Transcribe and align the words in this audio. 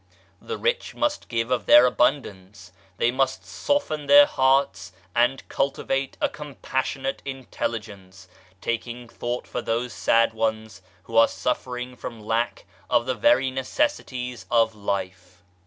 The 0.41 0.57
rich 0.57 0.95
must 0.95 1.27
give 1.29 1.51
of 1.51 1.67
their 1.67 1.85
abundance, 1.85 2.71
they 2.97 3.11
must 3.11 3.45
soften 3.45 4.07
their 4.07 4.25
hearts 4.25 4.93
and 5.15 5.47
cultivate 5.47 6.17
a 6.19 6.27
compassionate 6.27 7.21
intelligence, 7.23 8.27
taking 8.61 9.07
thought 9.07 9.45
for 9.45 9.61
those 9.61 9.93
sad 9.93 10.33
ones 10.33 10.81
who 11.03 11.15
are 11.17 11.27
suffering 11.27 11.95
from 11.95 12.19
lack 12.19 12.65
of 12.89 13.05
the 13.05 13.13
very 13.13 13.51
necessities 13.51 14.47
of 14.49 14.73
life. 14.73 15.43